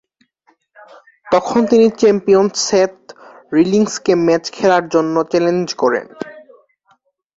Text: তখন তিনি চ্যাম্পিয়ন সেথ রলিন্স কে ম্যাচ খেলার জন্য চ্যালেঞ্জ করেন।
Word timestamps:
তখন 1.25 1.59
তিনি 1.71 1.87
চ্যাম্পিয়ন 1.99 2.47
সেথ 2.67 2.93
রলিন্স 3.53 3.93
কে 4.05 4.13
ম্যাচ 4.25 4.43
খেলার 4.55 4.83
জন্য 4.93 5.15
চ্যালেঞ্জ 5.31 5.67
করেন। 5.81 6.07